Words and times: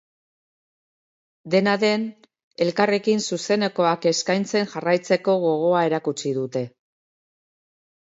Dena 1.55 1.73
den, 1.83 2.05
elkarrekin 2.65 3.21
zuzenekoak 3.29 4.07
eskaintzen 4.13 4.65
jarraitzeko 4.71 5.37
gogoa 5.45 5.85
erakutsi 5.91 6.33
dute. 6.39 6.65